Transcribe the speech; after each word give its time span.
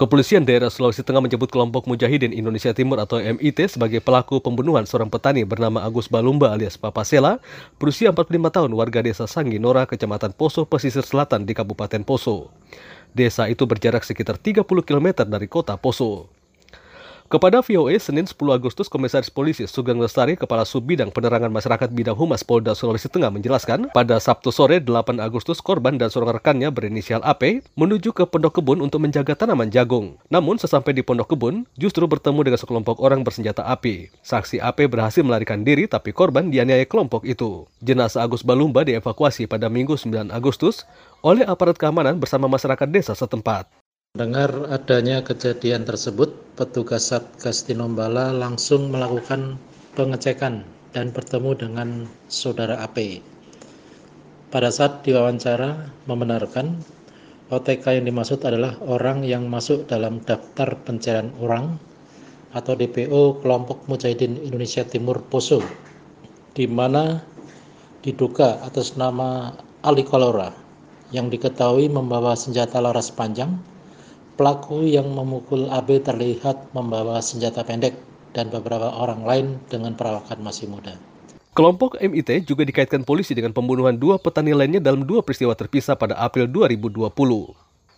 Kepolisian 0.00 0.48
daerah 0.48 0.72
Sulawesi 0.72 1.04
Tengah 1.04 1.20
menyebut 1.20 1.52
kelompok 1.52 1.84
Mujahidin 1.84 2.32
Indonesia 2.32 2.72
Timur 2.72 3.04
atau 3.04 3.20
MIT 3.20 3.76
sebagai 3.76 4.00
pelaku 4.00 4.40
pembunuhan 4.40 4.88
seorang 4.88 5.12
petani 5.12 5.44
bernama 5.44 5.84
Agus 5.84 6.08
Balumba 6.08 6.56
alias 6.56 6.80
Papa 6.80 7.04
Sela, 7.04 7.36
berusia 7.76 8.08
45 8.08 8.48
tahun 8.48 8.72
warga 8.72 9.04
desa 9.04 9.28
Sangginora, 9.28 9.84
Kecamatan 9.84 10.32
Poso, 10.32 10.64
Pesisir 10.64 11.04
Selatan 11.04 11.44
di 11.44 11.52
Kabupaten 11.52 12.00
Poso. 12.00 12.48
Desa 13.12 13.44
itu 13.52 13.68
berjarak 13.68 14.00
sekitar 14.00 14.40
30 14.40 14.64
km 14.64 15.28
dari 15.28 15.44
kota 15.52 15.76
Poso. 15.76 16.39
Kepada 17.30 17.62
VOA 17.62 17.94
Senin 18.02 18.26
10 18.26 18.34
Agustus, 18.50 18.90
Komisaris 18.90 19.30
Polisi 19.30 19.62
Sugeng 19.70 20.02
Lestari, 20.02 20.34
Kepala 20.34 20.66
Subbidang 20.66 21.14
Penerangan 21.14 21.46
Masyarakat 21.54 21.86
Bidang 21.94 22.18
Humas 22.18 22.42
Polda 22.42 22.74
Sulawesi 22.74 23.06
Tengah 23.06 23.30
menjelaskan, 23.30 23.86
pada 23.94 24.18
Sabtu 24.18 24.50
sore 24.50 24.82
8 24.82 25.22
Agustus 25.22 25.62
korban 25.62 25.94
dan 25.94 26.10
seorang 26.10 26.42
rekannya 26.42 26.74
berinisial 26.74 27.22
AP 27.22 27.62
menuju 27.78 28.10
ke 28.10 28.26
pondok 28.26 28.58
kebun 28.58 28.82
untuk 28.82 29.06
menjaga 29.06 29.38
tanaman 29.38 29.70
jagung. 29.70 30.18
Namun 30.26 30.58
sesampai 30.58 30.90
di 30.90 31.06
pondok 31.06 31.38
kebun, 31.38 31.70
justru 31.78 32.02
bertemu 32.10 32.50
dengan 32.50 32.58
sekelompok 32.58 32.98
orang 32.98 33.22
bersenjata 33.22 33.62
api. 33.62 34.10
Saksi 34.26 34.58
AP 34.58 34.90
berhasil 34.90 35.22
melarikan 35.22 35.62
diri 35.62 35.86
tapi 35.86 36.10
korban 36.10 36.50
dianiaya 36.50 36.82
kelompok 36.82 37.22
itu. 37.22 37.62
Jenazah 37.78 38.26
Agus 38.26 38.42
Balumba 38.42 38.82
dievakuasi 38.82 39.46
pada 39.46 39.70
Minggu 39.70 39.94
9 39.94 40.34
Agustus 40.34 40.82
oleh 41.22 41.46
aparat 41.46 41.78
keamanan 41.78 42.18
bersama 42.18 42.50
masyarakat 42.50 42.90
desa 42.90 43.14
setempat. 43.14 43.79
Dengar 44.10 44.66
adanya 44.74 45.22
kejadian 45.22 45.86
tersebut, 45.86 46.34
petugas 46.58 47.14
Satgas 47.14 47.62
Tinombala 47.62 48.34
langsung 48.34 48.90
melakukan 48.90 49.54
pengecekan 49.94 50.66
dan 50.90 51.14
bertemu 51.14 51.54
dengan 51.54 52.10
saudara 52.26 52.82
AP. 52.82 53.22
Pada 54.50 54.74
saat 54.74 55.06
diwawancara, 55.06 55.94
membenarkan 56.10 56.82
OTK 57.54 58.02
yang 58.02 58.10
dimaksud 58.10 58.42
adalah 58.42 58.74
orang 58.82 59.22
yang 59.22 59.46
masuk 59.46 59.86
dalam 59.86 60.18
daftar 60.26 60.74
pencarian 60.82 61.30
orang 61.38 61.78
atau 62.50 62.74
DPO 62.74 63.46
kelompok 63.46 63.86
Mujahidin 63.86 64.42
Indonesia 64.42 64.82
Timur 64.82 65.22
Poso, 65.22 65.62
di 66.58 66.66
mana 66.66 67.22
diduga 68.02 68.58
atas 68.66 68.98
nama 68.98 69.54
Ali 69.86 70.02
Kolora 70.02 70.50
yang 71.14 71.30
diketahui 71.30 71.86
membawa 71.86 72.34
senjata 72.34 72.82
laras 72.82 73.14
panjang 73.14 73.70
Pelaku 74.40 74.88
yang 74.88 75.04
memukul 75.12 75.68
AB 75.68 76.00
terlihat 76.00 76.72
membawa 76.72 77.20
senjata 77.20 77.60
pendek 77.60 77.92
dan 78.32 78.48
beberapa 78.48 78.88
orang 78.88 79.20
lain 79.20 79.46
dengan 79.68 79.92
perawakan 79.92 80.40
masih 80.40 80.64
muda. 80.64 80.96
Kelompok 81.52 82.00
MIT 82.00 82.48
juga 82.48 82.64
dikaitkan 82.64 83.04
polisi 83.04 83.36
dengan 83.36 83.52
pembunuhan 83.52 84.00
dua 84.00 84.16
petani 84.16 84.56
lainnya 84.56 84.80
dalam 84.80 85.04
dua 85.04 85.20
peristiwa 85.20 85.52
terpisah 85.52 85.92
pada 85.92 86.16
April 86.16 86.48
2020. 86.48 87.12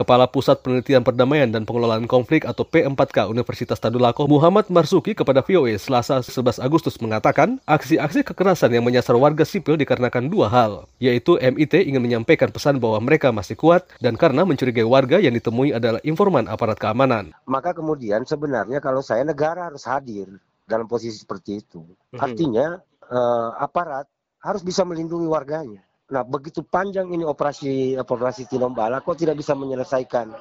Kepala 0.00 0.24
Pusat 0.24 0.64
Penelitian 0.64 1.04
Perdamaian 1.04 1.52
dan 1.52 1.68
Pengelolaan 1.68 2.08
Konflik 2.08 2.48
atau 2.48 2.64
P4K 2.64 3.28
Universitas 3.28 3.76
Tadulako 3.76 4.24
Muhammad 4.24 4.72
Marsuki 4.72 5.12
kepada 5.12 5.44
VOA 5.44 5.76
Selasa 5.76 6.24
11 6.24 6.56
Agustus 6.56 6.96
mengatakan 7.04 7.60
aksi-aksi 7.68 8.24
kekerasan 8.24 8.72
yang 8.72 8.80
menyasar 8.80 9.12
warga 9.20 9.44
sipil 9.44 9.76
dikarenakan 9.76 10.32
dua 10.32 10.48
hal, 10.48 10.88
yaitu 10.96 11.36
MIT 11.36 11.84
ingin 11.84 12.00
menyampaikan 12.00 12.48
pesan 12.48 12.80
bahwa 12.80 12.96
mereka 13.04 13.28
masih 13.28 13.60
kuat 13.60 13.84
dan 14.00 14.16
karena 14.16 14.48
mencurigai 14.48 14.88
warga 14.88 15.20
yang 15.20 15.36
ditemui 15.36 15.76
adalah 15.76 16.00
informan 16.00 16.48
aparat 16.48 16.80
keamanan. 16.80 17.36
Maka 17.44 17.76
kemudian 17.76 18.24
sebenarnya 18.24 18.80
kalau 18.80 19.04
saya 19.04 19.20
negara 19.20 19.68
harus 19.68 19.84
hadir 19.84 20.32
dalam 20.64 20.88
posisi 20.88 21.20
seperti 21.20 21.60
itu. 21.60 21.84
Mhm. 22.16 22.24
Artinya 22.24 22.66
eh, 23.04 23.50
aparat 23.60 24.08
harus 24.40 24.64
bisa 24.64 24.80
melindungi 24.88 25.28
warganya. 25.28 25.84
Nah, 26.10 26.26
begitu 26.26 26.66
panjang 26.66 27.06
ini 27.14 27.22
operasi 27.22 27.94
operasi 27.94 28.50
Tinombala 28.50 28.98
kok 28.98 29.14
tidak 29.14 29.38
bisa 29.38 29.54
menyelesaikan 29.54 30.34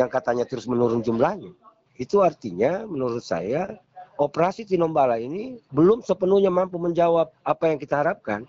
yang 0.00 0.08
katanya 0.08 0.48
terus 0.48 0.64
menurun 0.64 1.04
jumlahnya. 1.04 1.52
Itu 2.00 2.24
artinya 2.24 2.88
menurut 2.88 3.20
saya 3.20 3.68
operasi 4.16 4.64
Tinombala 4.64 5.20
ini 5.20 5.60
belum 5.68 6.00
sepenuhnya 6.00 6.48
mampu 6.48 6.80
menjawab 6.80 7.28
apa 7.44 7.64
yang 7.68 7.76
kita 7.76 8.00
harapkan. 8.00 8.48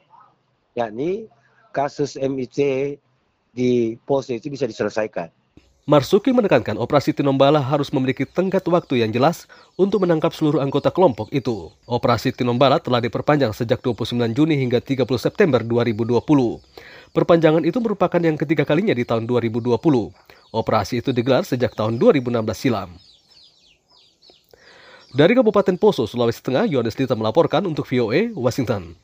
Yakni 0.80 1.28
kasus 1.76 2.16
MIT 2.16 2.58
di 3.52 4.00
Poso 4.08 4.32
itu 4.32 4.48
bisa 4.48 4.64
diselesaikan. 4.64 5.28
Marsuki 5.84 6.32
menekankan 6.32 6.80
operasi 6.80 7.12
Tinombala 7.12 7.60
harus 7.60 7.92
memiliki 7.92 8.24
tenggat 8.24 8.64
waktu 8.72 9.04
yang 9.04 9.12
jelas 9.12 9.52
untuk 9.76 10.08
menangkap 10.08 10.32
seluruh 10.32 10.64
anggota 10.64 10.88
kelompok 10.88 11.28
itu. 11.36 11.76
Operasi 11.84 12.32
Tinombala 12.32 12.80
telah 12.80 13.04
diperpanjang 13.04 13.52
sejak 13.52 13.84
29 13.84 14.16
Juni 14.32 14.56
hingga 14.56 14.80
30 14.80 15.04
September 15.20 15.60
2020. 15.60 16.24
Perpanjangan 17.12 17.68
itu 17.68 17.84
merupakan 17.84 18.16
yang 18.24 18.40
ketiga 18.40 18.64
kalinya 18.64 18.96
di 18.96 19.04
tahun 19.04 19.28
2020. 19.28 19.76
Operasi 20.56 21.04
itu 21.04 21.12
digelar 21.12 21.44
sejak 21.44 21.76
tahun 21.76 22.00
2016 22.00 22.32
silam. 22.56 22.96
Dari 25.12 25.36
Kabupaten 25.36 25.76
Poso, 25.76 26.08
Sulawesi 26.08 26.40
Tengah, 26.40 26.64
Yohanes 26.64 26.96
Lita 26.96 27.12
melaporkan 27.12 27.60
untuk 27.68 27.92
VOA, 27.92 28.32
Washington. 28.32 28.96